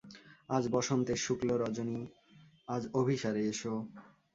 [0.49, 1.99] আজ বসন্তের শুক্ল রজনী,
[2.67, 3.73] আজ অভিসারে এসো!